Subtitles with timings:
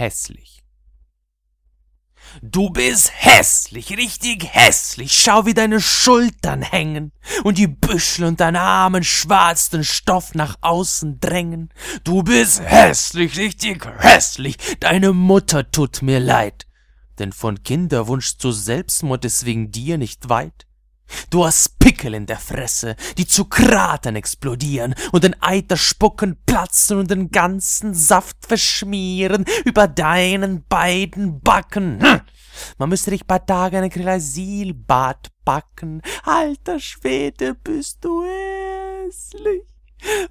[0.00, 0.64] hässlich.
[2.42, 5.12] Du bist hässlich, richtig hässlich.
[5.12, 7.12] Schau, wie deine Schultern hängen
[7.42, 11.70] und die Büschel und deine Armen schwarz den Stoff nach außen drängen.
[12.04, 14.56] Du bist hässlich, richtig hässlich.
[14.78, 16.66] Deine Mutter tut mir leid.
[17.18, 20.66] Denn von Kinderwunsch zu Selbstmord ist wegen dir nicht weit.
[21.30, 26.98] Du hast Pickel in der Fresse, die zu Kratern explodieren und in Eiter spucken, platzen
[26.98, 32.00] und den ganzen Saft verschmieren über deinen beiden Backen.
[32.00, 32.20] Hm.
[32.78, 36.02] Man müsste dich paar Tage in ein Glysilbad backen.
[36.24, 39.62] Alter Schwede, bist du hässlich.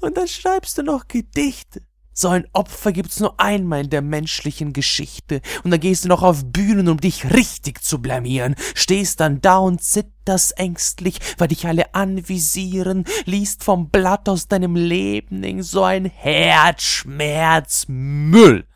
[0.00, 1.82] Und dann schreibst du noch Gedichte.
[2.20, 5.40] So ein Opfer gibt's nur einmal in der menschlichen Geschichte.
[5.62, 8.56] Und dann gehst du noch auf Bühnen, um dich richtig zu blamieren.
[8.74, 13.04] Stehst dann da und zitterst ängstlich, weil dich alle anvisieren.
[13.24, 18.66] Liest vom Blatt aus deinem Leben so ein Herzschmerzmüll.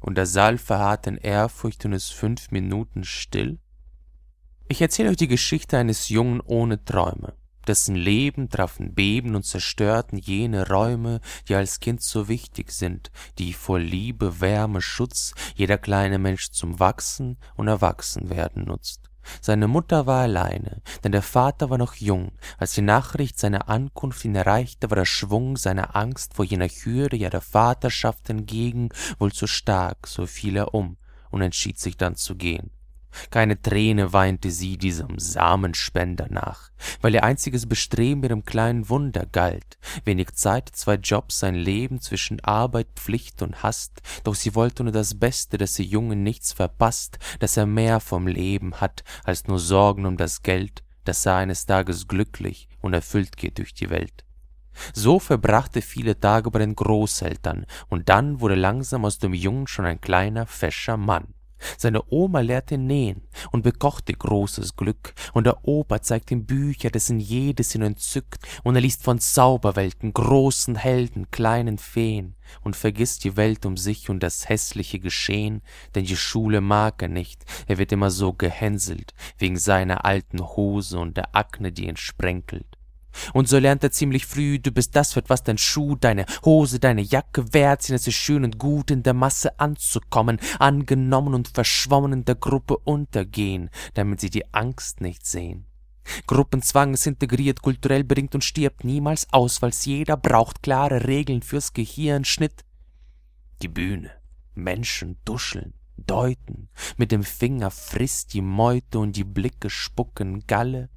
[0.00, 3.58] Und der Saal verharrt in Ehrfurcht und ist fünf Minuten still.
[4.66, 7.34] Ich erzähle euch die Geschichte eines Jungen ohne Träume
[7.68, 13.52] dessen Leben trafen Beben und zerstörten jene Räume, die als Kind so wichtig sind, die
[13.52, 19.08] vor Liebe, Wärme, Schutz jeder kleine Mensch zum Wachsen und Erwachsenwerden nutzt.
[19.42, 22.32] Seine Mutter war alleine, denn der Vater war noch jung.
[22.56, 27.16] Als die Nachricht seiner Ankunft ihn erreichte, war der Schwung seiner Angst vor jener Hürde,
[27.16, 30.96] ja der Vaterschaft entgegen, wohl zu stark, so fiel er um
[31.30, 32.70] und entschied sich dann zu gehen.
[33.30, 36.70] Keine Träne weinte sie diesem Samenspender nach,
[37.00, 39.78] weil ihr einziges Bestreben ihrem kleinen Wunder galt.
[40.04, 44.92] Wenig Zeit, zwei Jobs, ein Leben zwischen Arbeit, Pflicht und Hast, doch sie wollte nur
[44.92, 49.58] das Beste, dass ihr Junge nichts verpasst, dass er mehr vom Leben hat, als nur
[49.58, 54.24] Sorgen um das Geld, dass er eines Tages glücklich und erfüllt geht durch die Welt.
[54.92, 59.84] So verbrachte viele Tage bei den Großeltern, und dann wurde langsam aus dem Jungen schon
[59.84, 61.34] ein kleiner, fescher Mann.
[61.76, 67.20] Seine Oma lehrte nähen und bekochte großes Glück, und der Opa zeigt ihm Bücher, dessen
[67.20, 73.36] jedes ihn entzückt, und er liest von Zauberwelten, großen Helden, kleinen Feen, und vergisst die
[73.36, 75.62] Welt um sich und das hässliche Geschehen,
[75.94, 80.98] denn die Schule mag er nicht, er wird immer so gehänselt, wegen seiner alten Hose
[80.98, 82.77] und der Akne, die ihn sprenkelt.
[83.32, 86.78] Und so lernt er ziemlich früh, du bist das, für was dein Schuh, deine Hose,
[86.78, 87.96] deine Jacke wert sind.
[87.96, 92.76] Es ist schön und gut, in der Masse anzukommen, angenommen und verschwommen in der Gruppe
[92.78, 95.66] untergehen, damit sie die Angst nicht sehen.
[96.26, 101.72] Gruppenzwang ist integriert, kulturell bedingt und stirbt niemals aus, weil's jeder braucht klare Regeln fürs
[101.72, 102.64] Gehirnschnitt.
[103.62, 104.10] Die Bühne.
[104.54, 110.90] Menschen duscheln, deuten, mit dem Finger frisst die Meute und die Blicke spucken Galle,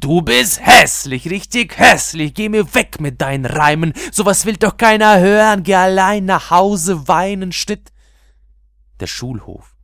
[0.00, 2.34] Du bist hässlich, richtig hässlich.
[2.34, 3.92] Geh mir weg mit deinen Reimen.
[4.10, 5.62] Sowas will doch keiner hören.
[5.62, 7.92] Geh allein nach Hause weinen, Schnitt.
[9.00, 9.74] Der Schulhof.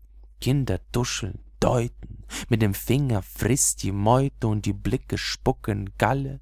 [0.41, 2.25] Kinder duscheln, deuten.
[2.49, 6.41] Mit dem Finger frisst die Meute und die Blicke spucken Galle.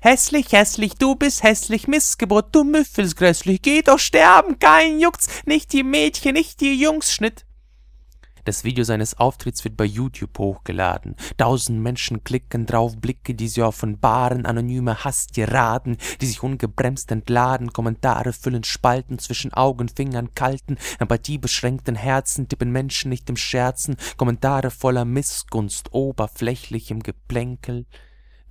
[0.00, 3.62] Hässlich, hässlich, du bist hässlich, Missgeburt, du Müffels grässlich.
[3.62, 5.28] Geh doch sterben, kein Jucks.
[5.46, 7.46] Nicht die Mädchen, nicht die Jungs, Schnitt.
[8.48, 11.16] Das Video seines Auftritts wird bei YouTube hochgeladen.
[11.36, 18.32] Tausend Menschen klicken drauf, Blicke, die sie offenbaren, anonyme Hasstiraden, die sich ungebremst entladen, Kommentare
[18.32, 25.04] füllen Spalten zwischen Augen, Fingern, kalten, empathiebeschränkten Herzen, tippen Menschen nicht im Scherzen, Kommentare voller
[25.04, 27.84] Missgunst, oberflächlichem Geplänkel.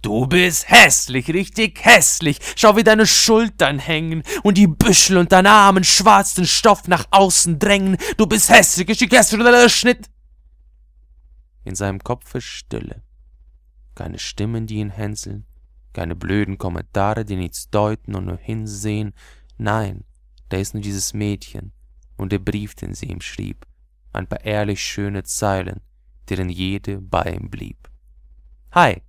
[0.02, 2.40] Du bist hässlich, richtig hässlich.
[2.56, 7.60] Schau, wie deine Schultern hängen und die Büschel und deine Armen schwarzen Stoff nach außen
[7.60, 7.98] drängen.
[8.16, 10.10] Du bist hässlich, ich hässlich oder Schnitt.
[11.64, 13.04] In seinem Kopf ist Stille.
[13.96, 15.46] Keine Stimmen, die ihn hänseln,
[15.92, 19.14] keine blöden Kommentare, die nichts deuten und nur hinsehen.
[19.58, 20.06] Nein,
[20.50, 21.74] da ist nur dieses Mädchen
[22.16, 23.66] und der Brief, den sie ihm schrieb.
[24.14, 25.82] Ein paar ehrlich schöne Zeilen,
[26.30, 27.90] deren jede bei ihm blieb.
[28.72, 29.02] Hi,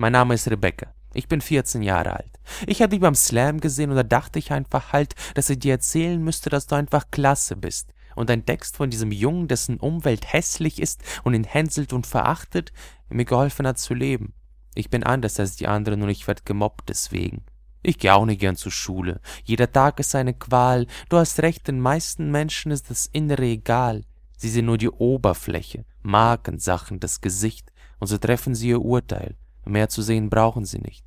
[0.00, 0.94] mein Name ist Rebecca.
[1.12, 2.40] Ich bin 14 Jahre alt.
[2.66, 5.72] Ich habe dich beim Slam gesehen und da dachte ich einfach halt, dass ich dir
[5.72, 7.92] erzählen müsste, dass du einfach klasse bist.
[8.16, 12.72] Und ein Text von diesem Jungen, dessen Umwelt hässlich ist und ihn hänselt und verachtet,
[13.10, 14.32] mir geholfen hat zu leben.
[14.74, 17.44] Ich bin anders als die anderen und ich werd gemobbt deswegen.
[17.82, 19.20] Ich gehe auch nicht gern zur Schule.
[19.44, 20.86] Jeder Tag ist eine Qual.
[21.10, 24.04] Du hast recht, den meisten Menschen ist das Innere egal.
[24.38, 29.36] Sie sehen nur die Oberfläche, Markensachen, das Gesicht, und so treffen sie ihr Urteil.
[29.64, 31.04] Mehr zu sehen brauchen sie nicht.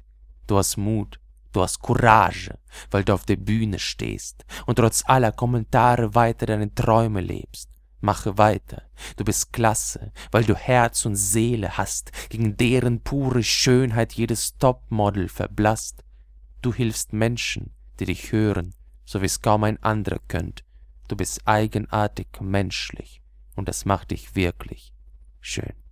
[0.47, 1.19] Du hast Mut,
[1.51, 2.57] du hast Courage,
[2.91, 7.69] weil du auf der Bühne stehst und trotz aller Kommentare weiter deine Träume lebst.
[8.01, 8.81] Mache weiter.
[9.15, 15.29] Du bist klasse, weil du Herz und Seele hast, gegen deren pure Schönheit jedes Topmodel
[15.29, 16.03] verblasst.
[16.61, 20.65] Du hilfst Menschen, die dich hören, so wie es kaum ein anderer könnt.
[21.07, 23.21] Du bist eigenartig menschlich
[23.55, 24.93] und das macht dich wirklich
[25.39, 25.82] schön.